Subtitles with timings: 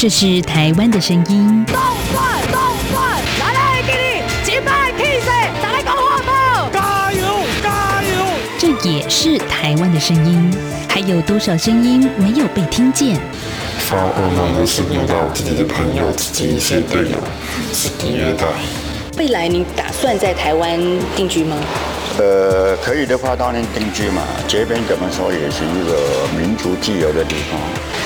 [0.00, 1.66] 这是台湾的声音。
[1.66, 1.76] 动
[2.10, 2.58] 转，动
[2.90, 5.26] 转，来来给你击败 K C，
[5.62, 7.26] 再来搞活宝，加油，
[7.62, 8.24] 加油！
[8.58, 10.50] 这也是台湾的声音。
[10.88, 13.20] 还有多少声音没有被听见？
[13.80, 17.18] 发噩梦的是梦到自己的朋友、自己一些队友
[17.74, 18.46] 是虐待。
[19.18, 20.80] 未来你打算在台湾
[21.14, 21.58] 定居吗？
[22.16, 24.22] 呃，可以的话当然定居嘛。
[24.48, 27.60] 这边怎么说也是一个民主自由的地方。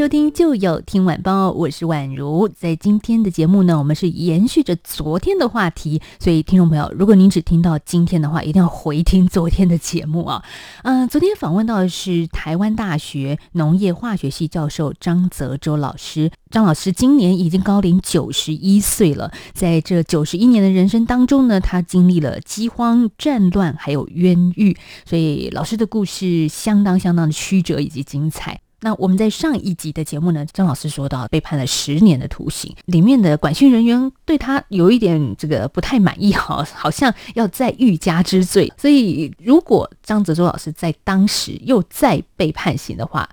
[0.00, 2.48] 收听就有听晚报，我是宛如。
[2.48, 10.42] 在今天的节目呢，我们是延续着昨天的话题，所以听众朋友，如果您只听到今天的话，一定要回听昨天的节目啊。
[10.84, 16.30] 嗯、 昨天访问到的是台湾大学农业化学系教授张泽洲老师。
[16.48, 28.62] 张老师今年已经高龄九十一岁了，在这九十一年的人生当中呢，他经历了饥荒、战乱，还有冤狱，所以老师的故事相当相当的曲折以及精彩。
[28.80, 38.72] 那我们在上一集的节目呢，张老师说到被判了十年的徒刑，里面的管训人员对他有一点这个不太满意哈，好像要再欲加之罪。
[38.78, 43.28] 所以如果张泽洲老师在当时又再被判刑的话，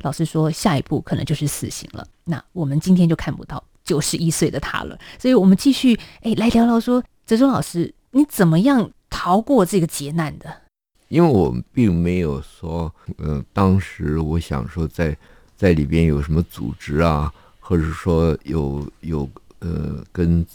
[0.00, 2.06] 老师说下一步可能就是死刑了。
[2.24, 4.98] 那我们今天就看不到九十一岁的他了。
[5.18, 10.54] 所以我们继续哎来聊聊说，泽洲老师你怎么样逃过这个劫难的？
[11.10, 15.16] 因为我们并没有说，呃，当时我想说在
[15.56, 20.46] 在里边有什么组织啊，或者说有有呃跟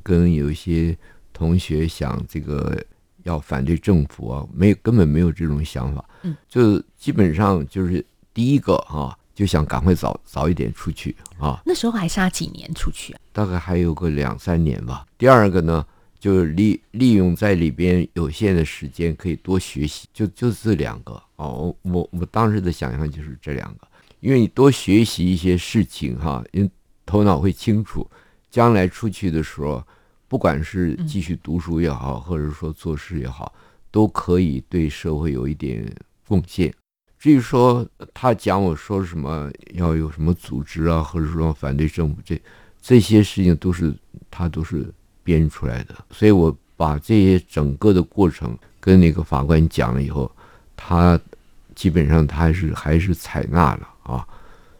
[0.00, 0.96] 跟有一些
[1.32, 2.80] 同学想这个
[3.24, 11.60] 要反对政府啊，没有根本没有这种想法，嗯，就基本上就是第一个啊，就想赶快早早一点出去啊。
[11.66, 13.18] 那时候还差几年出去啊？
[13.32, 15.04] 大概还有个两三年吧。
[15.18, 15.84] 第二个呢？
[16.20, 21.74] 就利利用在里边有限的时间，可以多学习，就就这两个哦。
[21.80, 23.88] 我我当时的想象就是这两个，
[24.20, 26.70] 因为你多学习一些事情哈，因为
[27.06, 28.06] 头脑会清楚，
[28.50, 29.82] 将来出去的时候，
[30.28, 33.54] 不管是继续读书也好，或者说做事也好，
[33.90, 35.90] 都可以对社会有一点
[36.28, 36.70] 贡献。
[37.18, 42.38] 至于说他讲我说什么要有什么组织啊，或者说反对政府，这
[42.78, 43.94] 这些事情都是
[44.30, 44.92] 他都是。
[45.22, 50.30] 编出来的，所以我把这些整个的过程跟那个法官讲了以后，
[50.76, 51.20] 他
[51.74, 54.26] 基本上他还是还是采纳了啊，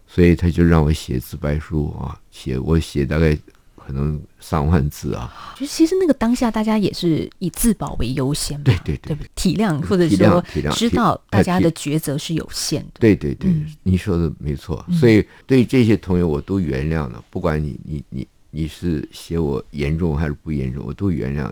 [0.06, 3.36] 所以他就让我写自白书啊，写我写大概
[3.76, 5.54] 可能上万字啊。
[5.56, 10.42] 就其实那个当下大家也是以自保为优先，对对对，对体谅或者说
[10.72, 13.00] 知道大家的抉择是有限的。
[13.00, 14.84] 对对对，你说的没错。
[14.92, 18.26] 所以对这些同学我都原谅了，不管你你你。
[18.50, 21.50] 你是写我严重还是不严重，我都原谅。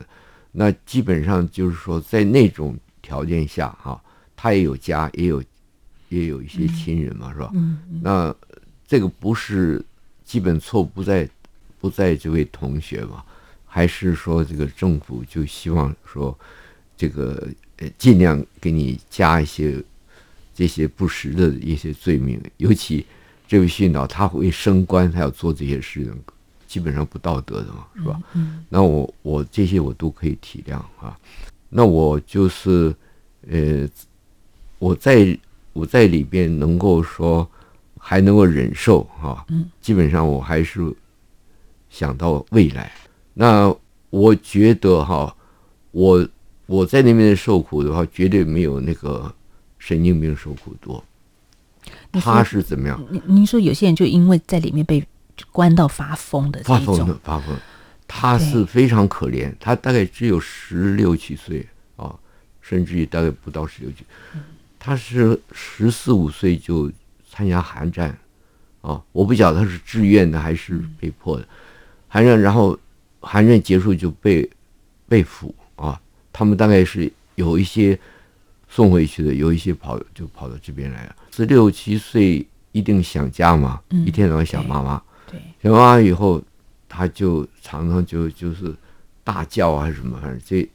[0.51, 4.03] 那基本上就是说，在那种条件下，哈，
[4.37, 5.43] 他也有家，也有，
[6.09, 7.51] 也有一些亲人嘛，是吧？
[7.55, 7.79] 嗯。
[8.03, 8.35] 那
[8.87, 9.85] 这个不是
[10.25, 11.29] 基本错不在
[11.81, 13.23] 不在这位同学嘛？
[13.65, 16.37] 还是说这个政府就希望说
[16.97, 19.81] 这个呃尽量给你加一些
[20.55, 23.05] 这些不实的一些罪名，尤其
[23.47, 26.13] 这位训导他会升官，他要做这些事情。
[26.69, 28.21] 基本上不道德的嘛，是吧？
[28.35, 31.19] 嗯，那我我这些我都可以体谅啊。
[31.71, 32.95] 那我就是，
[33.49, 33.89] 呃，
[34.79, 35.37] 我在
[35.73, 37.49] 我在里边能够说
[37.99, 39.47] 还能够忍受哈。
[39.49, 40.95] 嗯，基本上我还是
[41.89, 42.93] 想到未来。
[43.33, 43.75] 那
[44.11, 45.35] 我觉得哈，
[45.93, 46.29] 我
[46.67, 49.35] 我在那边受苦的话，绝对没有那个
[49.79, 51.03] 神经病受苦多。
[52.13, 53.03] 他是怎么样？
[53.11, 55.03] 您您说有些人就因为在里面被。
[55.51, 57.57] 关到发疯的，发疯的发疯，
[58.07, 61.67] 他是非常可怜，他大概只有十六七岁
[61.97, 62.15] 啊，
[62.61, 64.05] 甚至于大概不到十六七，
[64.79, 66.91] 他是十四五岁就
[67.31, 68.17] 参加韩战
[68.81, 71.47] 啊，我不晓得他是自愿的还是被迫的，
[72.09, 72.79] 韩战然后
[73.21, 74.49] 韩战结束就被
[75.09, 76.01] 被俘啊，
[76.33, 77.99] 他们大概是有一些
[78.69, 85.03] 送回去的，有一些跑就跑到这边来了，十六七岁一定想家嘛，一天到晚想妈妈。
[85.63, 86.43] 想完以后，
[86.89, 88.75] 他就常常就就是
[89.25, 90.69] 大叫啊，什么，反正这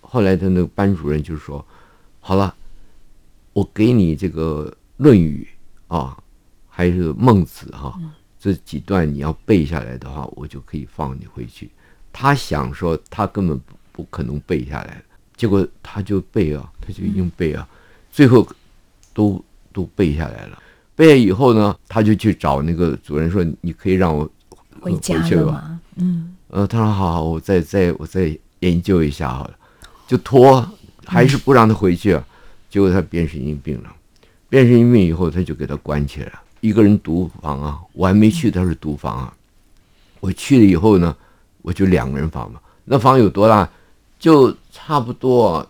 [0.00, 1.64] 后来他那个班主任就说
[2.20, 2.54] ：“好了，
[3.52, 5.46] 我给你这个《论语》
[5.96, 6.16] 啊，
[6.68, 7.98] 还是《孟子》哈，
[8.40, 11.70] 这几段你要背下来的话，我就可以放你回去。”
[12.12, 15.02] 他想说，他根本不不可能背下来，
[15.36, 17.68] 结果他就背啊，他就硬背啊，
[18.10, 18.46] 最后
[19.14, 20.60] 都都背下来了。
[20.98, 24.28] 背了以后呢，他就去找那个主任说：“你可以让我
[24.80, 29.54] 回家了吗？”嗯，呃，他说：“好好，我再再我再研究一下好了。”
[30.08, 30.68] 就拖，
[31.06, 32.26] 还是不让他回去啊。
[32.68, 33.94] 结果他变神经病了，
[34.48, 36.42] 变神经病以后，他就给他关起来了。
[36.60, 39.32] 一个人独房啊，我还没去，他是独房啊。
[40.18, 41.16] 我去了以后呢，
[41.62, 42.58] 我就两个人房嘛。
[42.84, 43.70] 那房有多大？
[44.18, 45.64] 就差不多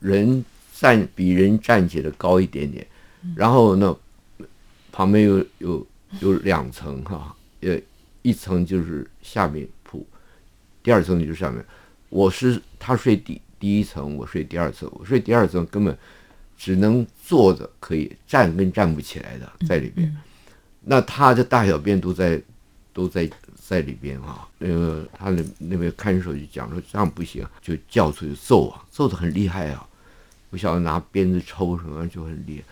[0.00, 0.44] 人
[0.74, 2.86] 站比人站起来高一点点。
[3.34, 3.96] 然后呢，
[4.94, 5.86] 旁边有有
[6.20, 7.76] 有两层哈，呃，
[8.22, 10.06] 一层就是下面铺，
[10.84, 11.64] 第二层就是上面。
[12.10, 14.88] 我是他睡第第一层，我睡第二层。
[14.92, 15.98] 我睡第二层根本
[16.56, 20.16] 只能坐着，可以站跟站不起来的，在里边。
[20.80, 22.40] 那他的大小便都在
[22.92, 24.48] 都在在里边啊。
[24.58, 29.84] 那个他那那边看守就讲说这样不行，就叫出去揍啊，揍得很厉害啊。
[30.50, 32.64] 不晓得拿鞭子抽什么，就很厉害。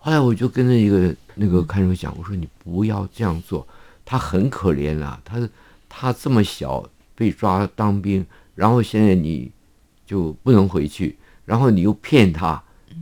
[0.00, 3.64] 后来我就跟着一个那个看守讲，我说你不要这样做，
[4.04, 5.48] 他很可怜啊，他
[5.88, 8.26] 他这么小被抓当兵，
[8.56, 9.50] 然后现在你。
[10.10, 12.60] 就不能回去，然后你又骗他，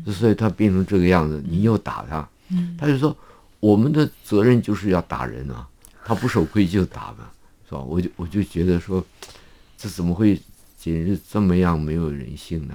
[0.09, 1.43] 所以他变成这个样子。
[1.49, 2.29] 你又打他，
[2.77, 3.17] 他就说
[3.61, 5.67] 我们的责任就是要打人啊，
[6.05, 7.31] 他不守规矩就打嘛，
[7.67, 7.81] 是吧？
[7.81, 9.03] 我就我就觉得说，
[9.79, 10.39] 这怎么会
[10.77, 12.75] 简直这么样没有人性呢？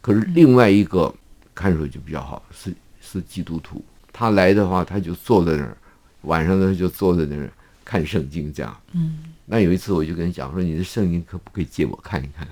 [0.00, 1.12] 可是另外一个
[1.52, 2.72] 看守就比较好，是
[3.10, 5.76] 是基督徒，他来的话他就坐在那儿，
[6.22, 7.48] 晚上呢就坐在那儿
[7.84, 8.76] 看圣经这样。
[8.92, 12.46] 嗯，那有一次我就跟他讲说，你的圣经可不可以借我看一看？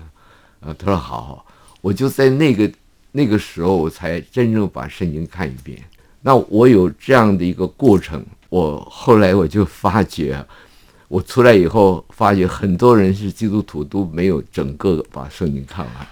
[0.61, 1.45] 啊，他说好好，
[1.81, 2.71] 我就在那个
[3.11, 5.83] 那个时候，我才真正把圣经看一遍。
[6.21, 10.43] 那我有这样的一个过程，我后来我就发觉，
[11.07, 16.07] 我出来以后发觉很多人是基督徒都没有整个把圣经看完，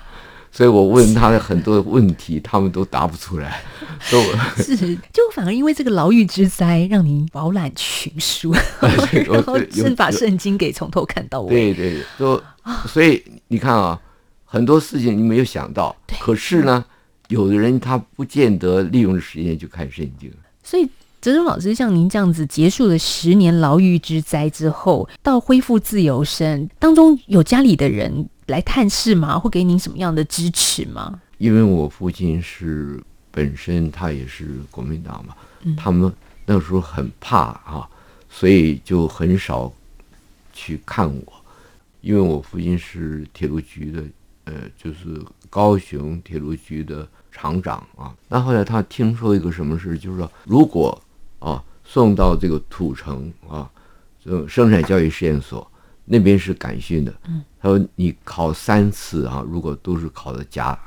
[0.54, 3.62] 所以我问他的很多问题，他们都答不出来。
[4.10, 4.22] 都
[4.56, 8.54] 是，就反而因为这个牢狱之灾，让你饱览群书，
[9.28, 11.50] 然后是把圣经给从头看到尾。
[11.50, 12.42] 对对，都
[12.88, 14.00] 所以你看啊。
[14.46, 16.86] 很多事情你没有想到，可是呢，
[17.28, 20.32] 有的人他不见得利用时间去看圣经。
[20.62, 20.88] 所以，
[21.20, 29.38] 哲中老师像您这样子，结束了十年牢狱之灾之后，到恢复自由身当中，有家里的人来探视吗？
[29.40, 31.20] 会给您什么样的支持吗？
[31.40, 33.02] 因为我父亲是
[33.32, 36.14] 本身他也是国民党嘛，嗯、他们
[36.46, 37.90] 那时候很怕啊，
[38.30, 39.74] 所以就很少
[40.54, 41.34] 去看我，
[42.02, 44.04] 因为我父亲是铁路局的。
[44.46, 48.14] 呃，就是高雄铁路局的厂长啊。
[48.28, 51.02] 那后来他听说一个什么事，就是说，如果
[51.40, 53.72] 啊送到这个土城啊，
[54.22, 55.66] 这种生产教育实验所
[56.06, 57.14] 那边是感训的。
[57.28, 57.44] 嗯。
[57.62, 60.78] 他说你考三次啊，如果都是考的甲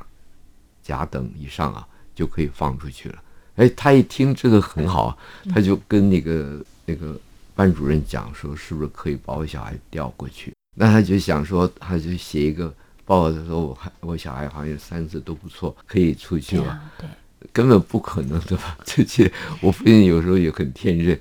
[0.83, 3.23] 甲等以上啊，就可以放出去了。
[3.57, 5.17] 哎，他一听这个很好，
[5.51, 7.19] 他就跟那个那个
[7.55, 10.53] 班主任讲说，是不是可以把我小孩调过去？
[10.75, 12.73] 那他就想说，他就写一个。
[13.09, 16.77] 报告，他说，我还我小孩好像有三次都不错，可以出去了。
[16.99, 17.09] 对，
[17.53, 18.77] 根本不可能的吧？
[18.85, 21.17] 这些我父亲有时候也很天真。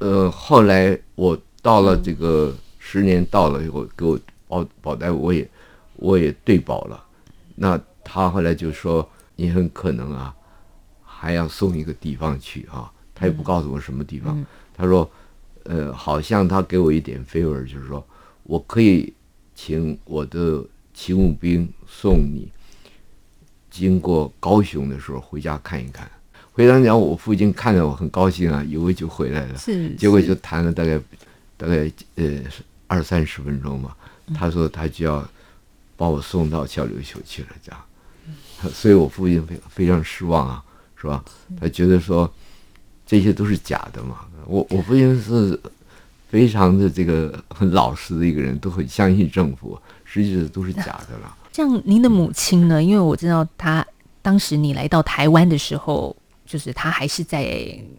[0.00, 4.18] 呃，后来我到了这个十年到了以后，给我
[4.48, 5.48] 保保单，我也
[5.94, 7.00] 我也对保了。
[7.54, 10.34] 那他后来就说，你很可能啊，
[11.04, 12.90] 还要送一个地方去啊。
[13.14, 14.44] 他也不告诉我什么地方。
[14.76, 15.08] 他说，
[15.62, 18.04] 呃，好像他给我一点 favor，就是说
[18.42, 19.14] 我可以
[19.54, 20.64] 请我的。
[20.92, 22.50] 勤务兵送你
[23.70, 26.10] 经过高雄的时候回家看一看。
[26.52, 29.56] 回家讲，我父亲看着我很高兴啊，以为就回来了。
[29.56, 31.00] 是，结果就谈了大概
[31.56, 32.42] 大概呃
[32.90, 33.94] 二三十分钟嘛。
[34.34, 35.26] 他说他就要
[35.96, 37.80] 把我送到小琉球去了，这样。
[38.74, 40.62] 所以我父亲非非常失望啊，
[40.96, 41.24] 是吧？
[41.60, 42.30] 他觉得说
[43.06, 44.26] 这些都是假的嘛。
[44.46, 45.58] 我我父亲是
[46.28, 49.80] 非常的这个很老实的一个人，都很相信政府。
[50.04, 51.36] 实际上都是假的了。
[51.52, 52.82] 像您的母亲呢？
[52.82, 53.86] 因为我知道她
[54.22, 56.16] 当时你来到台湾的时候，
[56.50, 57.44] 就是他还是在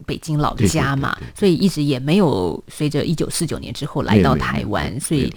[0.05, 4.99] 北京老家嘛，对对对对，所以一直也没有随着一九四九年之后来到台湾。
[4.99, 5.33] 所以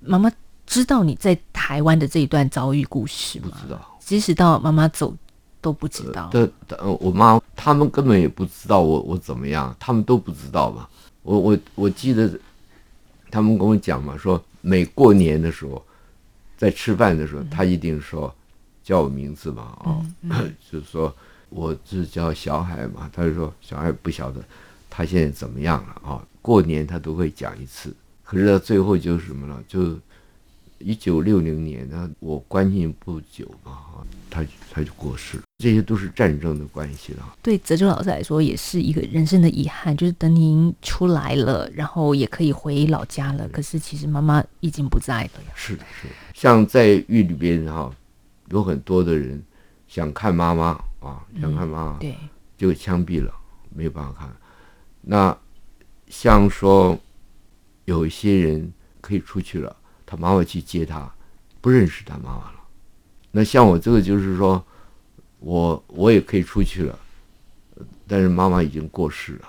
[0.00, 0.30] 妈妈
[0.66, 3.48] 知道你在台湾的这一段遭遇故事吗？
[3.52, 5.16] 不知道，即使到妈妈走
[5.62, 6.28] 都不知道。
[6.32, 10.86] 呃，我妈他们根本也不知道我我怎么样，他们都不知道嘛。
[11.22, 12.38] 我我我记得
[13.30, 15.82] 他们跟我讲嘛，说每过年的时候。
[16.58, 18.34] 在吃饭的时候，他一定说
[18.82, 20.04] 叫我名字嘛，哦，
[20.68, 21.14] 就是说
[21.50, 24.42] 我是叫小海嘛，他就说小海不晓得
[24.88, 26.22] 他现在怎么样了啊、哦。
[26.42, 29.98] 过年他都会讲一次，可是到最后就是什么呢，就
[30.78, 35.42] 一九六零年呢，我关心不久嘛，哈，他他就过世了。
[35.58, 37.34] 这些都是战争的关系了。
[37.42, 45.30] 对泽州老师来说，也是一个人生的遗憾，就是等您出来了，然后也可以回老家了，可是其实妈妈已经不在了。
[45.56, 47.92] 是是，像在狱里边哈，
[48.50, 49.42] 有很多的人
[49.88, 50.66] 想看妈妈
[51.00, 52.14] 啊，想看妈妈，对，
[52.56, 53.34] 就枪毙了，
[53.74, 54.36] 没有办法看。
[55.00, 55.36] 那
[56.08, 56.96] 像说
[57.86, 59.74] 有一些人可以出去了。
[60.10, 61.06] 他妈妈去接他，
[61.60, 62.54] 不认识他妈妈了。
[63.30, 64.64] 那像我这个就是说，
[65.38, 66.98] 我我也可以出去了，
[68.06, 69.48] 但是妈妈已经过世了。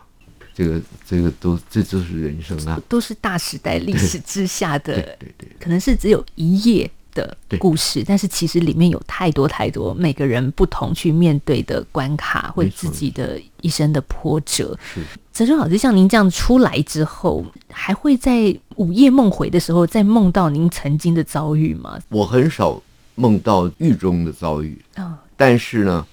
[0.53, 14.78] 这个这个都这就是人生啊，都是大时代历史之下的，对对，对对，可能是只有一页的故事，但是其实里面有太多太多每个人不同去面对的关卡，或自己的一生的波折。
[14.82, 22.00] 是泽中老师，像您这样出来之后，还会在午夜梦回的时候再梦到您曾经的遭遇吗？
[22.10, 22.82] 我很少
[23.16, 26.06] 梦到狱中的遭遇，哦，但是呢，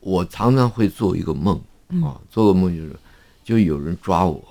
[0.00, 1.56] 我常常会做一个梦
[2.02, 2.96] 啊，哦，做个梦就是
[3.44, 4.42] 就有人抓我，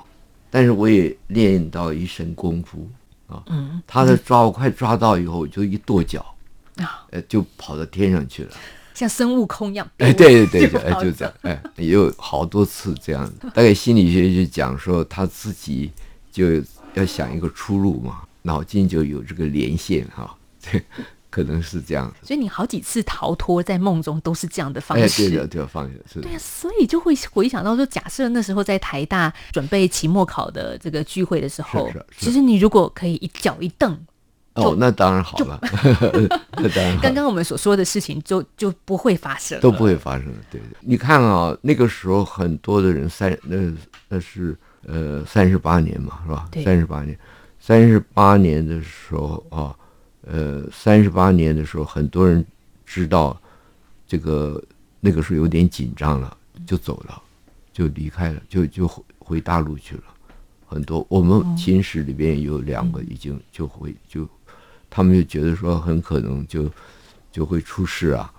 [0.52, 2.88] 但是我也练到一身功夫。
[3.30, 6.36] 啊，嗯，他的抓我，快抓到以后，就一跺脚，
[6.78, 8.52] 啊，呃，就跑到天上去了，
[8.94, 9.88] 像孙悟空一样。
[10.00, 13.32] 哎，对对对，哎，就这样，哎，也有好多次这样。
[13.54, 15.92] 大概心理学就讲说，他自己
[16.32, 16.62] 就
[16.96, 20.36] 要想一个出路嘛，脑筋就有这个连线哈。
[20.62, 20.84] 对。
[21.30, 26.22] 可能是这样，所以你好几次逃脱在梦中都是这样的方式，哎、对的，对的方式是。
[26.22, 33.94] 对啊，所以就会回想到说，假设那时候在台大准备期末考的这个聚会的时候，其实你如果可以一脚一蹬，
[34.56, 35.60] 哦，那当然好了，
[36.58, 37.00] 那当然。
[37.00, 40.34] 刚刚我们所说的事情就就不会发生，都不会发生。
[40.50, 43.56] 对，你看啊，那个时候很多的人三那
[44.08, 44.58] 那是
[44.88, 46.50] 呃三十八年嘛，是吧？
[46.66, 47.16] 三十八年，
[47.60, 49.76] 三十八年的时候啊。
[50.32, 52.46] 呃，三十八年的时候，很多人
[52.86, 53.36] 知道
[54.08, 54.64] 这个
[55.00, 57.20] 那个时候有点紧张了，就走了，
[57.74, 60.04] 就离开了，就就回回大陆去了。
[60.68, 64.30] 很多我们秦史里边有两个已经就回就，
[64.88, 66.70] 他们就觉得说很可能就
[67.32, 68.32] 就会出事啊，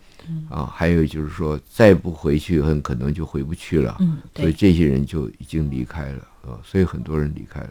[0.49, 3.99] 啊，还有就是说再不回去，很可能就回不去了。
[4.37, 7.71] 所以这些人就已经离开了啊，所以很多人离开了。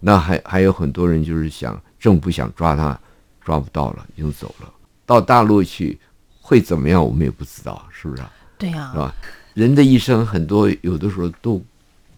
[0.00, 2.98] 那还还有很多人就是想政府想抓他。
[3.48, 4.70] 抓不到了，已经走了。
[5.06, 5.98] 到大陆去
[6.42, 7.02] 会怎么样？
[7.02, 8.30] 我们也不知道，是不是啊？
[8.58, 9.14] 对啊，是吧？
[9.54, 11.58] 人的一生很多有的时候都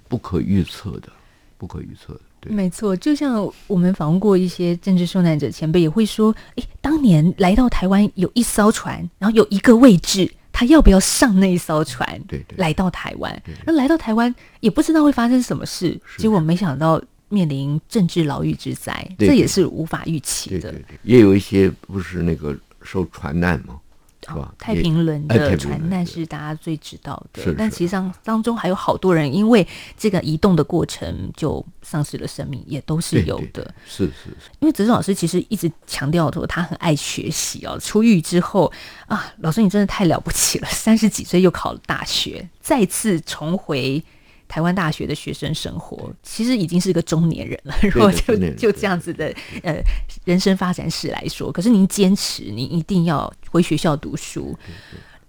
[0.08, 1.08] 不可预测的，
[1.56, 2.20] 不可预测的。
[2.40, 2.96] 对，没错。
[2.96, 12.20] 就像我们访问过一些政治受难者前辈，也会说：诶，当年来到台湾有一艘船，然后有一个位置，他要不要上那一艘船？
[12.26, 17.00] 对对，来到台湾，那来到台湾也不知道会发生什么事，结果没想到。
[17.30, 20.74] 面临政治牢狱之灾，对对对，这也是无法预期的。
[21.02, 23.80] 也有一些不是那个受船难吗？
[24.22, 24.52] 是吧？
[24.52, 33.46] 哦、太平轮的船难是大家最知道的，呃、但其实上当中还有好多人因为这个移动的过程就丧失了生命，也都是有的。
[33.46, 34.50] 对对对，是是是。
[34.58, 38.70] 因为泽中老师其实一直强调说他很爱学习哦，出狱之后
[39.06, 44.04] 啊，老师你真的太了不起了，三十几岁又考了大学，再次重回。
[44.50, 47.74] 台湾大学的学生生活，其实已经是一个中年人了。
[47.82, 49.80] 如果就就这样子的呃
[50.24, 54.58] 人生发展史来说，可是您坚持，您一定要回学校读书。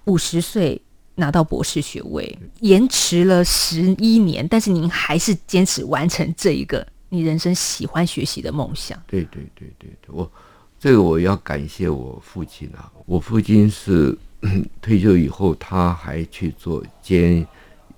[0.06, 0.82] 五十岁
[1.14, 9.00] 拿到博士学位，延迟了十一年，但是您还是坚持完成这一个你人生喜欢学习的梦想。
[9.06, 10.30] 对对对对，我
[10.80, 14.18] 这个我要感谢我父亲啊，我父亲是
[14.82, 17.46] 退休以后他还去做兼。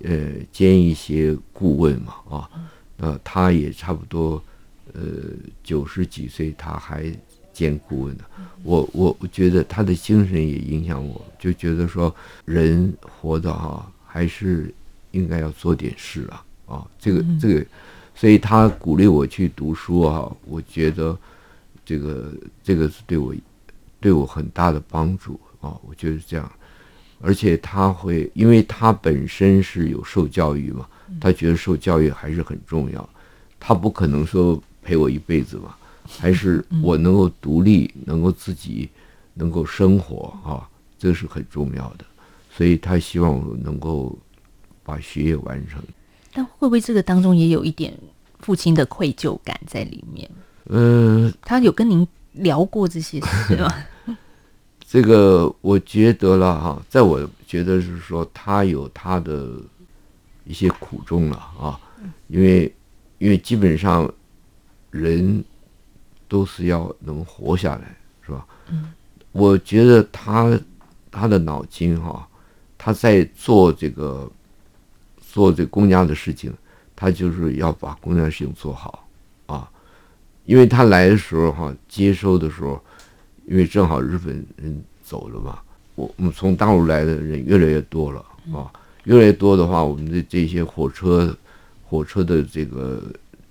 [0.06, 2.50] 呃，兼一些顾问嘛，啊，
[2.98, 4.42] 那他也差不多，
[4.92, 5.02] 呃，
[5.62, 7.10] 九十几岁，他还
[7.54, 8.24] 兼顾问呢。
[8.62, 14.72] 我我我觉得他的精神也影响我，就觉得说人活着哈，还是
[15.12, 17.66] 应该要做点事啊，啊，这个这个，
[18.14, 21.16] 所以他鼓励我去读书啊，我觉得
[21.82, 22.30] 这个
[22.62, 23.34] 这个是对我
[24.00, 26.52] 对我很大的帮助啊，我觉得这样。
[27.20, 30.86] 而且他会，因为他本身是有受教育嘛，
[31.20, 33.08] 他觉得受教育还是很重要。
[33.58, 35.74] 他不可能说陪我一辈子嘛，
[36.06, 38.88] 还是我能够独立，能够自己
[39.32, 40.68] 能够生活啊，
[40.98, 42.04] 这是很重要的。
[42.50, 44.16] 所以他希望我能够
[44.82, 45.82] 把学业完成。
[46.32, 47.96] 但会不会这个当中也有一点
[48.40, 50.30] 父亲的愧疚感在里面？
[50.66, 53.72] 嗯、呃，他有跟您聊过这些事吗？
[54.86, 59.50] 这个我觉得了哈，在我觉得是说他有他的
[60.44, 61.80] 一些苦衷了啊，
[62.28, 62.72] 因为
[63.18, 64.08] 因为基本上
[64.90, 65.42] 人
[66.28, 68.46] 都是要能活下来是吧？
[68.68, 68.92] 嗯，
[69.32, 70.58] 我觉得他
[71.10, 72.28] 他的脑筋哈，
[72.78, 74.30] 他在做这个
[75.18, 76.52] 做这公家的事情，
[76.94, 79.08] 他就是要把公家的事情做好
[79.46, 79.68] 啊。
[80.44, 82.80] 因为他来的时候哈，接收的时候，
[83.46, 85.58] 因为正好日本人走了嘛，
[85.94, 88.70] 我我们从大陆来的人越来越多了啊，
[89.04, 91.36] 越来越多的话，我们的这些火车
[91.84, 93.02] 火车的这个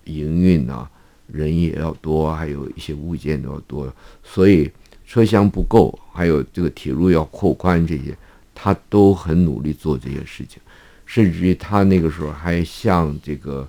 [0.05, 0.89] 营运啊。
[1.27, 3.91] 人也要多，还有一些物件都要多，
[4.23, 4.69] 所以
[5.07, 8.15] 车厢不够，还有这个铁路要扩宽，这些
[8.53, 10.61] 他都很努力做这些事情，
[11.05, 13.67] 甚至于他那个时候还向这个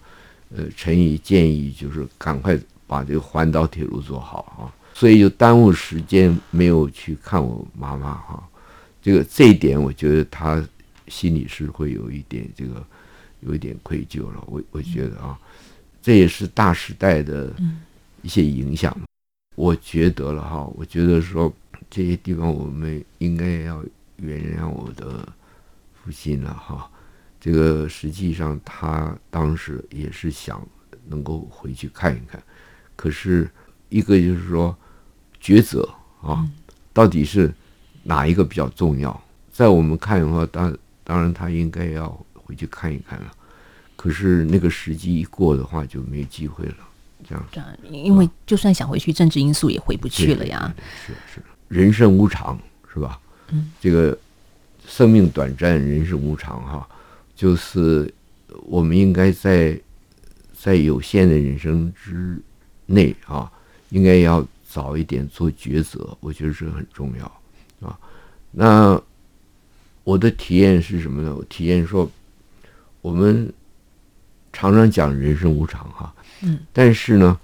[0.54, 8.42] 呃陈毅建议，就是赶快把这个环岛铁路做好啊，所以就耽误时间，没有去看我妈妈哈，
[9.02, 10.66] 这个这一点我觉得他
[11.08, 12.82] 心里是会有一点这个
[13.40, 15.38] 有一点愧疚了，我我觉得啊。
[16.00, 17.50] 这也是大时代的
[18.20, 18.94] 一些影响，
[19.56, 21.50] 我觉得了哈，我觉得说
[21.88, 23.82] 这些地方我们应该要
[24.16, 25.26] 原谅我的
[25.94, 26.90] 父亲了哈。
[27.40, 30.62] 这个实际上他当时也是想
[31.06, 32.42] 能够回去看一看，
[32.96, 33.50] 可是
[33.88, 34.76] 一个就是说
[35.44, 35.86] 抉择
[36.22, 36.48] 啊，
[36.94, 37.52] 到底是
[38.02, 39.22] 哪一个比较重要？
[39.52, 40.74] 在我们看的话，当
[41.04, 43.30] 当然他应该要回去看一看了。
[43.94, 46.76] 可是那个时机一过的话，就没机会了。
[47.28, 50.74] 这样，这样，因为就算想回去，政治因素也回不去了呀。
[51.06, 52.58] 是是，人生无常，
[52.92, 53.20] 是吧？
[53.50, 54.16] 嗯，这个
[54.86, 56.88] 生命短暂，人生无常，哈，
[57.36, 58.12] 就是
[58.64, 59.78] 我们应该在
[60.58, 62.38] 在有限的人生之
[62.86, 63.50] 内啊，
[63.90, 66.16] 应该要早一点做抉择。
[66.18, 67.98] 我觉得这很重要啊。
[68.50, 69.00] 那
[70.02, 71.34] 我的体验是什么呢？
[71.36, 72.10] 我体验说，
[73.00, 73.52] 我们。
[74.56, 76.14] 常常讲人生无常哈，
[76.44, 77.40] 嗯，但是呢，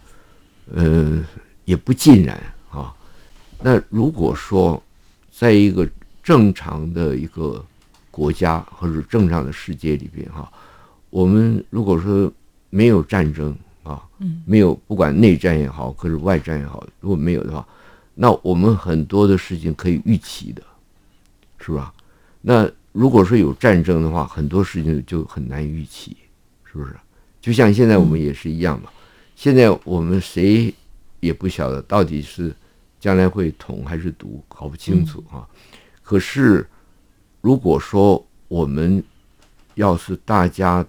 [0.72, 1.20] 呃，
[1.64, 2.94] 也不尽然啊。
[3.60, 4.80] 那如果说，
[5.28, 5.90] 在一个
[6.22, 7.66] 正常的一个
[8.12, 10.48] 国家或者正常的世界里边哈，
[11.10, 12.32] 我们如果说
[12.70, 17.66] 没有战争啊，嗯，没有不管内战也好，可是外战也好，如果没有的话，
[18.14, 20.62] 那我们很多的事情可以预期的，
[21.58, 21.92] 是吧？
[22.40, 26.16] 那如果说有战争的话，很多事情就很难预期。
[26.72, 26.94] 是不是？
[27.40, 28.88] 就像现在我们也是一样嘛。
[29.34, 30.72] 现在我们谁
[31.18, 32.54] 也不晓得到底是
[33.00, 35.44] 将来会统还是独，搞不清楚啊。
[36.00, 36.64] 可是
[37.40, 39.02] 如果说我们
[39.74, 40.86] 要是大家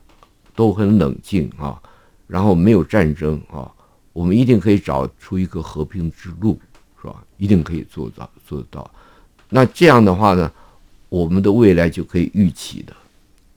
[0.56, 1.82] 都很冷静啊，
[2.32, 3.70] 然后没有战争啊，
[4.14, 6.58] 我们一定可以找出一个和平之路，
[7.02, 7.22] 是吧？
[7.38, 8.90] 一定可以做到做得到。
[9.50, 10.52] 那这样的话呢，
[11.10, 12.94] 我们的未来就可以预期的。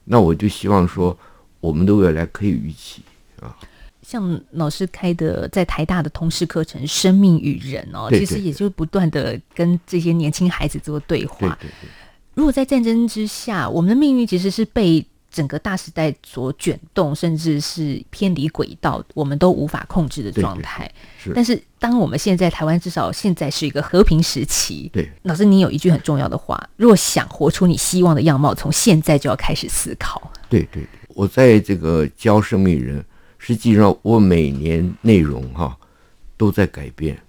[0.03, 1.17] 那我就希望说。
[1.61, 3.01] 我们的未来可以预期
[3.41, 3.57] 啊，
[4.03, 11.57] 像老师开的在台大的通识课程《生命与人》哦，其实也就不断的跟这些年轻孩子做对话。
[11.59, 11.89] 对对对。
[12.35, 15.03] 如果在战争之下，我们的命运其实是被
[15.35, 20.89] 整个大时代所卷动，甚至是偏离轨道，我们都无法控制的状态。
[21.23, 21.33] 对对是。
[21.35, 24.89] 但是，当我们现在台湾至少现在是一个和平时期。
[24.93, 25.11] 对。
[25.23, 30.31] 老师，你有一句很重要的话：若想活出你希望的样貌，从现在就要开始思考。
[30.49, 30.87] 对对对。
[31.09, 33.03] 我在这个教生命人，
[33.37, 35.77] 实际上我每年内容哈
[36.37, 37.21] 都在改变。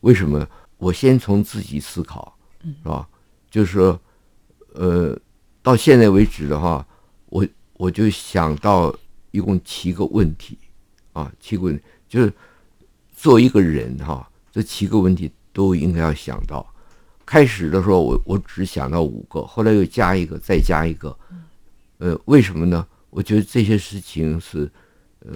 [0.00, 0.46] 为什么？
[0.78, 3.06] 我先从自己思考，是吧？
[3.50, 4.00] 就是说，
[4.72, 5.14] 呃，
[5.62, 6.86] 到现在为止的话，
[7.30, 8.94] 我我就想到
[9.30, 10.58] 一共七个问题
[11.12, 12.32] 啊，七个问题就是
[13.12, 16.66] 做一个人哈，这七个问题都应该要想到。
[17.24, 21.16] 开始的时候我我只想到五个，后来又加一个，再加一个，
[21.98, 22.86] 呃，为什么呢？
[23.08, 24.70] 我觉得这些事情是，
[25.20, 25.32] 呃，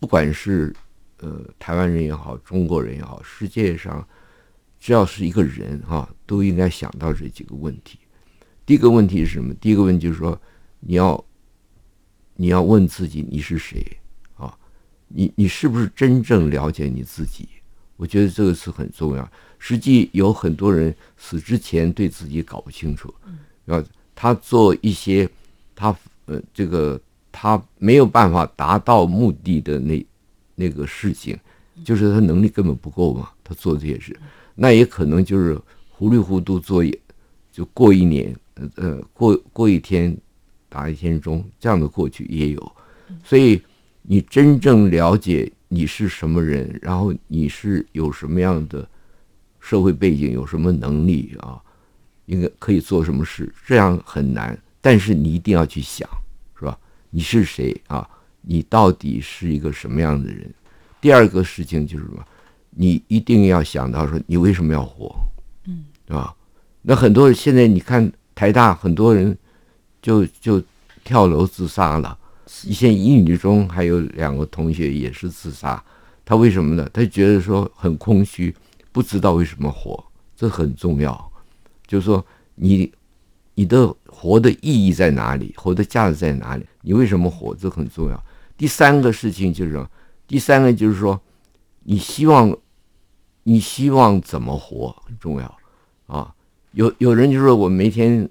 [0.00, 0.74] 不管是
[1.18, 4.06] 呃台湾人也好，中国人也好，世界上
[4.80, 7.98] 只要是一个人哈、都应该想到这几个问题。
[8.64, 9.52] 第一个问题是什么？
[9.54, 10.40] 第一个问题就是说，
[10.80, 11.24] 你要
[12.36, 13.84] 你要问自己你是谁
[14.36, 14.56] 啊？
[15.08, 17.48] 你你是不是真正了解你自己？
[17.96, 19.30] 我觉得这个是很重要。
[19.58, 23.12] 实际有很多人死之前对自己搞不清楚，
[23.66, 23.82] 要
[24.14, 25.28] 他做一些
[25.74, 25.96] 他。
[26.30, 27.00] 呃，这个
[27.32, 30.06] 他没有办法达到目的的那
[30.54, 31.34] 那个事情，
[31.82, 33.30] 就是他能力根本不够嘛。
[33.42, 34.14] 他做这些事，
[34.54, 36.84] 那也可能就是糊里糊涂做，
[37.50, 40.14] 就过一年，呃呃，过过一天
[40.68, 42.72] 打一天钟，这样的过去也有。
[43.24, 43.60] 所以
[44.02, 48.88] 你真正了解你是什么人，然后你是有什么样的
[49.60, 51.60] 社会背景，有什么能力啊，
[52.26, 54.58] 应该可以做什么事，这样很难。
[54.80, 56.08] 但是你一定要去想，
[56.58, 56.78] 是吧？
[57.10, 58.08] 你是谁啊？
[58.42, 60.48] 你到底是一个什么样的人？
[61.00, 62.24] 第二个事情就是什么？
[62.70, 65.14] 你一定要想到说，你为什么要活？
[65.66, 66.34] 嗯，啊，
[66.82, 69.36] 那很多现在你看台大很多人
[70.00, 70.62] 就就
[71.04, 72.16] 跳楼自杀了。
[72.64, 75.82] 以前一女中还有两个同学也是自杀，
[76.24, 76.88] 他为什么呢？
[76.92, 78.54] 他觉得说很空虚，
[78.90, 80.02] 不知道为什么活，
[80.34, 81.32] 这很重要。
[81.86, 82.90] 就是说你
[83.54, 86.64] 你的活的意义在哪里，活的价值在哪里？
[86.82, 87.54] 你为什么活？
[87.54, 88.24] 这很重要。
[88.56, 89.88] 第三个事情就是说，
[90.26, 91.20] 第三个就是说，
[91.84, 92.56] 你希望
[93.42, 95.58] 你希望怎么活很重要
[96.06, 96.34] 啊。
[96.72, 98.28] 有有人就说我每天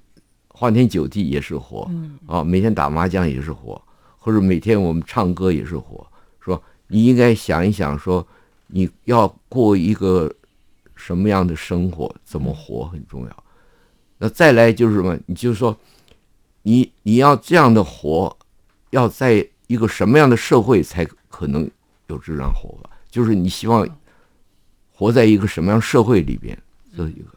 [0.58, 1.88] 花天酒地也是活，
[2.26, 3.80] 啊，每天打麻将也是活。
[4.18, 6.06] 或者每天我们唱歌也是活，
[6.40, 8.28] 说你应该想一想，说
[8.66, 10.34] 你要过一个
[10.96, 13.44] 什么样的生活，怎么活很重要。
[14.18, 15.16] 那再来就是什么？
[15.28, 15.78] 你就是说，
[16.64, 18.36] 你你要这样的活，
[18.90, 21.70] 要在一个什么样的社会才可能
[22.08, 22.90] 有这样活法？
[23.12, 23.88] 就是你希望
[24.92, 26.58] 活在一个什么样社会里边，
[26.98, 27.30] 这是一个。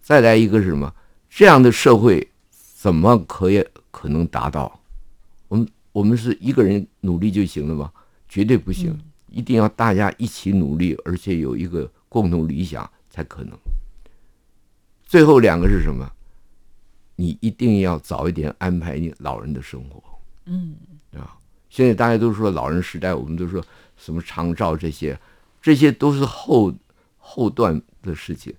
[0.00, 0.90] 再来一个是什么？
[1.28, 2.26] 这样的社会
[2.78, 4.80] 怎么可以可能达到？
[5.48, 5.68] 我们。
[5.90, 7.90] 我们是一个人努力就行了吗？
[8.28, 13.58] 绝对不行，一定要大家一起努力，而且有一个共同理想才可能。
[15.02, 16.08] 最后两个是什么？
[17.16, 20.00] 你一定要早一点安排你老人的生活。
[20.44, 20.76] 嗯，
[21.16, 21.36] 啊，
[21.68, 23.60] 现在大家都说老人时代，我们都说
[23.96, 25.18] 什么长照这些，
[25.60, 26.72] 这些都是后
[27.16, 28.54] 后段的事情。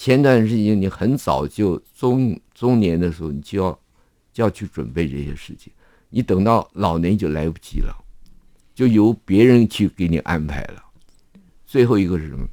[0.00, 3.78] 前段时间你很早就中中年的时候，你就要
[4.32, 5.70] 就要去准备这些事情。
[6.08, 7.94] 你等到老年就来不及了，
[8.74, 10.82] 就由别人去给你安排了。
[11.66, 12.48] 最后一个是什么？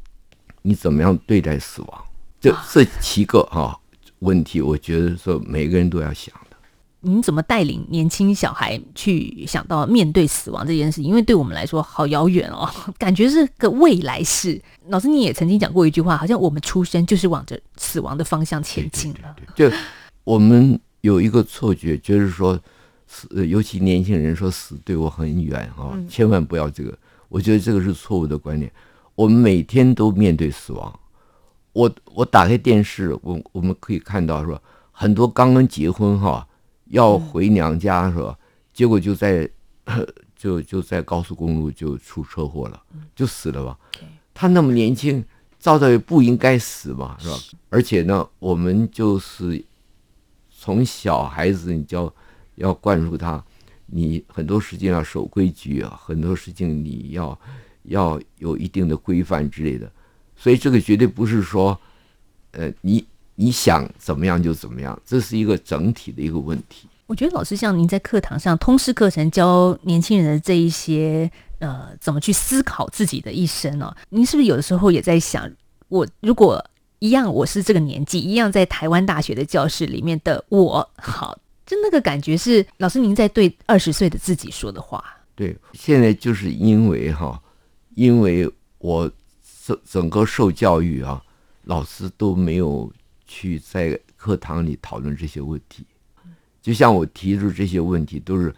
[0.62, 2.05] 你怎么样对待死亡？
[2.41, 3.79] 这这七个啊
[4.19, 6.36] 问题，我觉得说每个人都要想
[7.08, 7.12] 的。
[7.12, 11.02] 您怎么带领年轻小孩去想到面对死亡这件事？
[11.02, 14.62] 因为对我们来说好遥远哦， 感觉是个未来式。
[14.89, 19.36] 老师，你也曾经讲过一句话，好像我们出生就是往着死亡的方向前进了。
[19.56, 19.72] 就
[20.24, 22.60] 我们有一个错觉，就是说。
[23.10, 26.93] 死，尤其年轻人说死对我很远啊，千万不要这个。
[27.30, 28.70] 我觉得这个是错误的观念。
[29.15, 31.00] 我们每天都面对死亡。
[31.72, 36.46] 我我打开电视，我我们可以看到说，很多刚刚结婚哈，
[36.89, 38.38] 要回娘家是吧？
[38.73, 39.50] 结果就在
[40.36, 42.82] 就就在高速公路就出车祸了，
[43.15, 43.78] 就死了吧。
[44.34, 45.23] 他那么年轻，
[45.60, 47.36] 照道也不应该死嘛，是吧？
[47.69, 49.63] 而且呢，我们就是
[50.52, 52.13] 从小孩子你就。
[52.58, 53.45] 要灌输他，
[53.86, 57.39] 你很多事情要守规矩啊，很多事情你要
[57.84, 59.88] 要有一定的规范之类的，
[60.36, 61.80] 所以这个绝对不是说，
[62.54, 63.06] 呃，你
[63.39, 66.88] 你想怎么样就怎么样，这是一个整体的一个问题。
[67.06, 75.50] 我觉得老师像您在课堂上通识课程教年轻人的这一些，呃，怎么去思考自己的一生哦，您是不是有的时候也在想，
[75.88, 76.62] 我如果
[77.00, 81.39] 一样我是这个年纪，一样在台湾大学的教室里面的我，好。
[81.65, 85.04] 就那个感觉是老师您在对二十岁的自己说的话。
[85.36, 87.38] 对，现在就是因为哈，
[87.93, 89.12] 因为我
[89.65, 91.21] 整整个受教育啊，
[91.65, 92.89] 老师都没有
[93.28, 95.86] 去在课堂里讨论这些问题。
[96.62, 98.54] 就像我提出这些问题，都是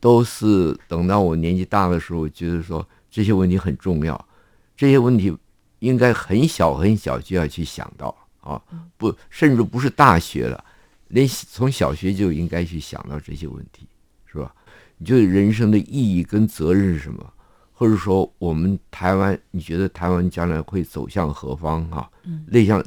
[0.00, 4.28] 都是等到我年纪大的时候，觉得说这些问题很重要，
[4.76, 5.36] 这些问题
[5.80, 8.60] 应该很小很小就要去想到啊，
[8.96, 10.64] 不，甚至不是大学了。
[11.08, 13.86] 连从小学就应该去想到这些问题，
[14.24, 14.54] 是吧？
[14.96, 17.32] 你觉得人生的意义跟责任是什么？
[17.74, 21.84] 或者说，我们台湾，你觉得台湾将来会走向何方？
[21.90, 22.10] 哈，
[22.46, 22.82] 类像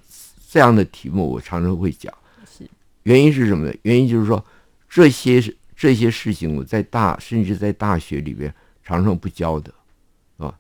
[0.49, 2.13] 这样的题目，我常常会讲。
[2.45, 2.69] 是，
[3.03, 3.73] 原因是什么呢？
[3.84, 4.43] 原因就是说，
[4.88, 5.41] 这些
[5.75, 8.53] 这些事情，我在大甚至在大学里边
[8.84, 9.73] 常常不教的，
[10.38, 10.53] 啊，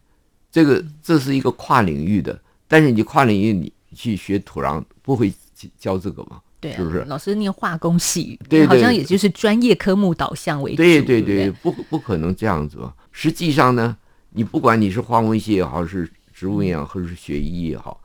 [0.51, 5.33] 这个这是一个跨领域的，但是你跨领域你去学土壤不会
[5.79, 6.41] 教这个吗？
[6.59, 6.99] 对啊，是不是？
[7.05, 10.77] 老师念化工系，对，对，对，好像也就是专业科目导向为主。
[10.77, 12.93] 对对对，对不不可能这样子吧？
[13.11, 13.95] 实际上呢，
[14.31, 18.01] 你不管你是化工系也好，是植物营养，或者是学医也好，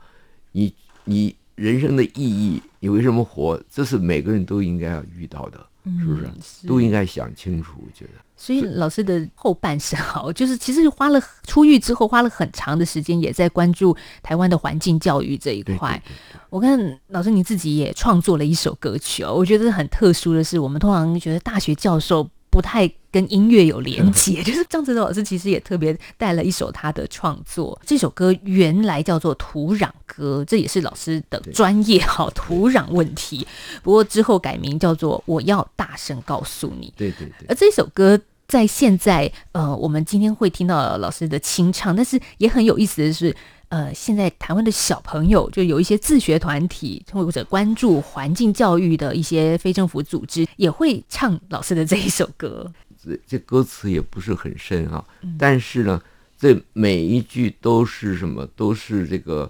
[0.51, 0.73] 你
[1.05, 3.61] 你人生的意义，你为什么活？
[3.69, 5.59] 这是每个人都应该要遇到的。
[5.83, 7.71] 是不是，是都应该想清楚？
[7.83, 15.99] 我觉得，所以老师的后半生哦，就是其实花了出狱之后花了很长的时间，也在关注台湾的环境教育这一块。
[16.05, 22.29] 对对对对，我看老师你自己也创作了一首歌曲哦，我觉得很特殊的是，我们通常觉得大学教授。
[22.51, 27.79] 不太跟音乐有连接， 就是张哲老师其实也特别带了一首他的创作。
[27.85, 33.47] 这首歌原来叫做《土壤歌》，这也是老师的专业哈，土壤问题。
[33.81, 36.87] 不过之后改名叫做《我要大声告诉你》。
[36.97, 37.47] 对对对。
[37.47, 43.33] 而这首歌在现在，呃，我们今天会听到老师的清唱，但是也很有意思的是，
[43.71, 52.69] 呃，现在台湾的小朋友就有一些自学团体或者关注环境教育的一些非政府组织，也会唱老师的这一首歌。
[53.01, 55.01] 这这歌词也不是很深啊，
[55.39, 56.01] 但是呢，
[56.37, 58.45] 这每一句都是什么？
[58.57, 59.49] 都是这个，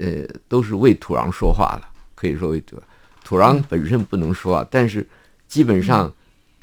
[0.00, 1.88] 呃，都是为土壤说话了。
[2.16, 2.82] 可以说为土壤，
[3.22, 5.08] 土壤本身不能说话，但是
[5.46, 6.12] 基本上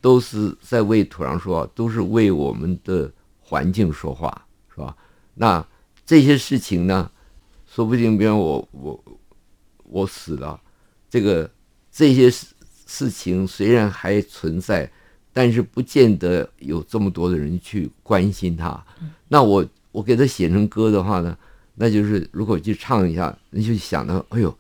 [0.01, 3.09] 都是在为土壤说话，都是为我们的
[3.39, 4.93] 环境说话，是吧？
[5.35, 5.65] 那
[6.09, 7.11] 这些事情呢，
[7.67, 9.03] 说不定，比如我我
[9.83, 10.59] 我死了，
[11.07, 11.47] 这个
[11.91, 12.47] 这些事
[12.87, 14.89] 事情虽然还存在。
[15.31, 18.83] 但是不见得有这么多的人去关心他。
[19.27, 21.37] 那我我给他写成歌的话呢，
[21.75, 24.53] 那就是如果去唱一下，那就想到，哎呦，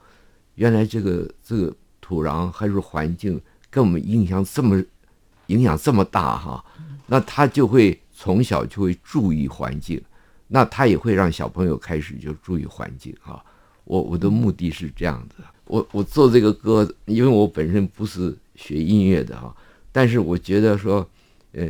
[0.55, 4.81] 原来这个这个土壤还是环境跟我们影响这么
[5.47, 6.63] 影响这么大哈。
[7.07, 9.99] 那他就会从小就会注意环境，
[10.49, 13.41] 那他也会让小朋友开始就注意环境哈。
[13.85, 19.55] 我我的目的是这样子，我我做这个歌，因为我本身不是学音乐的哈。
[19.91, 21.07] 但是我觉得说，
[21.53, 21.67] 呃，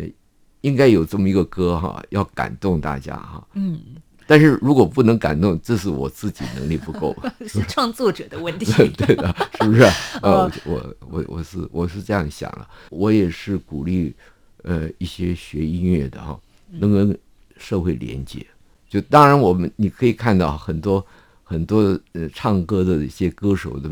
[0.61, 3.47] 应该有这么一个歌哈，要感动大家哈。
[3.53, 3.79] 嗯。
[4.27, 7.15] 但是如果不能感动，这是我自己能力不够，
[7.47, 8.65] 是创作者的问题。
[8.95, 9.81] 对的，是不是？
[10.21, 14.13] 呃，我我我是我是这样想了，我也是鼓励
[14.61, 16.39] 呃一些学音乐的哈，
[16.69, 17.17] 能跟
[17.57, 18.45] 社会连接。
[18.89, 21.05] 就当然我们你可以看到很多
[21.43, 23.89] 很多呃唱歌的一些歌手的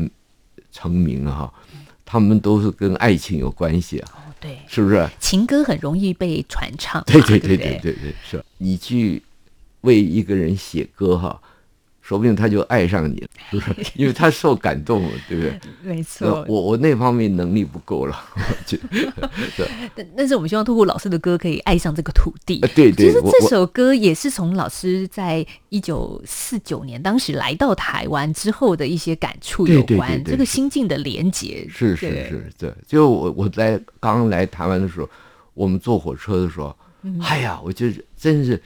[0.72, 1.50] 成名哈。
[2.10, 5.06] 他们都是跟爱情有关系啊，哦，对，是不是？
[5.20, 8.42] 情歌很容易被传唱，对对对对对对，是。
[8.56, 9.22] 你去
[9.82, 11.38] 为一个人写歌哈。
[12.08, 13.92] 说不定他就爱上你了，是不是？
[13.94, 15.60] 因为他受感动了，对不对？
[15.84, 18.18] 没错，我我那方面能力不够了，
[18.64, 18.78] 就
[19.94, 22.60] 但但是我们希望透过老师的歌可以爱上这个土地。
[22.74, 31.66] 对对，其实这首歌也是从老师在一九四九年当时来到台湾之后的一些感触有关，这个心境的连结。
[31.68, 32.72] 是是是，对。
[32.86, 35.06] 就我我在刚来台湾的时候，
[35.52, 36.74] 我们坐火车的时候，
[37.20, 38.58] 哎呀，我就是真是。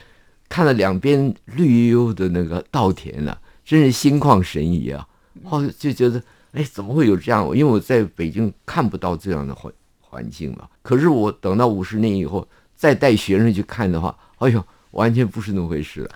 [0.53, 3.35] 看了两边绿油油的那个稻田啊，
[3.65, 5.03] 真是心旷神怡啊！
[5.43, 7.43] 后就觉得，哎，怎么会有这样？
[7.57, 10.69] 因为我在北京看不到这样的环环境嘛。
[10.83, 16.11] 可是我等到五十年以后再带学生去看的话，哎呦，完全不是那么回事了。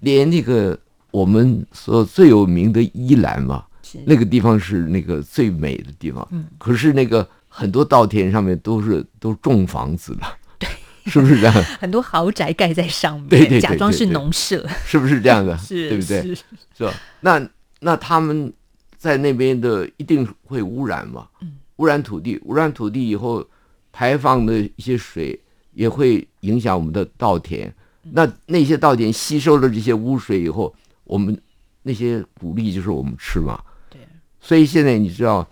[0.00, 0.76] 连那个
[1.12, 3.64] 我们说最有名的依兰嘛，
[4.04, 6.28] 那个地方是那个最美的地方。
[6.58, 10.36] 可是那个很多稻田上面都是都种房子了。
[11.10, 11.54] 是不是这样？
[11.80, 15.56] 很多豪宅盖在上面，对对对对对，假装是农舍，是不是这样的？
[15.58, 16.22] 是，对不对？
[16.22, 16.34] 是，
[16.76, 16.92] 是吧？
[17.20, 17.48] 那
[17.80, 18.52] 那他们
[18.96, 21.26] 在那边的一定会污染嘛？
[21.40, 23.44] 嗯，污染土地，污染土地以后
[23.90, 25.38] 排放的一些水
[25.72, 27.72] 也会影响我们的稻田。
[28.02, 31.36] 那那些稻田吸收了这些污水以后，我们
[31.82, 33.60] 那些谷粒就是我们吃嘛。
[33.90, 34.00] 对。
[34.40, 35.48] 所以现在你知道，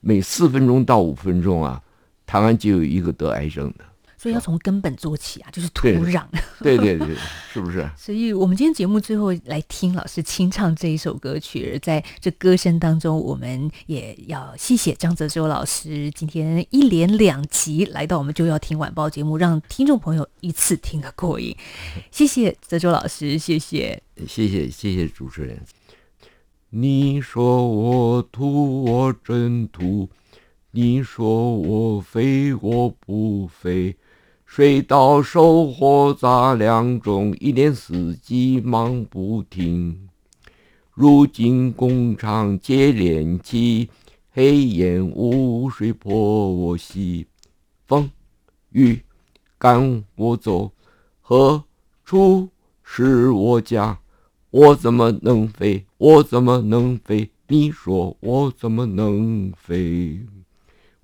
[0.00, 1.80] 每四分钟到五分钟啊，
[2.26, 3.84] 台湾就有一个得癌症的。
[4.22, 6.24] 所以要从根本做起啊，就是土壤。
[6.60, 7.08] 对对对，
[7.52, 7.90] 是不是？
[7.98, 21.56] 所以我们今天节目最后来听老师清唱这一首歌曲，而在这歌声当中，我们也要谢谢张泽洲老师今天一连两集来到我们就要听晚报节目，让听众朋友一次听个过瘾。
[22.12, 25.60] 谢谢泽洲老师，谢谢，谢谢，谢谢主持人。
[26.70, 30.08] 你说我土，我真土；
[30.70, 33.96] 你说我肥，我不肥。
[34.54, 40.10] 水稻收获杂粮种，一年四季忙不停。
[40.92, 43.88] 如今工厂接连起，
[44.30, 47.26] 黑烟雾水泼我洗。
[47.86, 48.10] 风
[48.72, 49.00] 雨
[49.56, 50.72] 赶我走，
[51.22, 51.64] 何
[52.04, 52.50] 处
[52.82, 54.00] 是我家？
[54.50, 55.86] 我怎么能飞？
[55.96, 57.30] 我怎么能飞？
[57.48, 60.20] 你说我怎么能飞？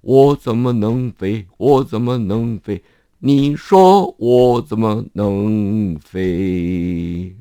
[0.02, 1.46] 我怎么能飞？
[1.56, 2.82] 我怎么能飞？
[3.20, 7.34] 你说我怎么能飞？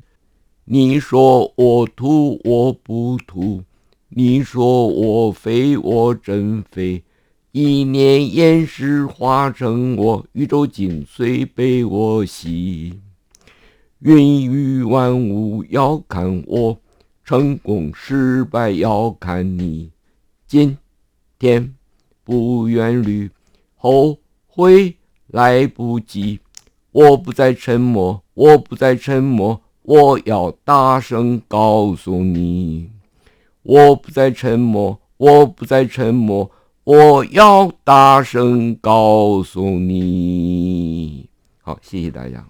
[0.64, 3.62] 你说我土我不土？
[4.08, 7.04] 你说我飞我真飞？
[7.52, 12.98] 一年岩石化成我，宇宙精髓被我吸。
[14.00, 16.80] 云雨万物要看我，
[17.24, 19.92] 成功失败要看你。
[20.44, 20.76] 今
[21.38, 21.72] 天
[22.24, 23.30] 不远虑，
[23.76, 24.97] 后悔。
[25.28, 26.40] 来不及，
[26.92, 32.90] 我不再沉默，我不再沉默，我要大声告诉你，
[33.62, 36.50] 我不再沉默，我不再沉默，
[36.84, 41.28] 我要大声告诉你。
[41.60, 42.46] 好，谢谢大家。